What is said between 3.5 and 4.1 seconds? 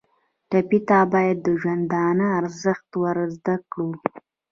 کړو.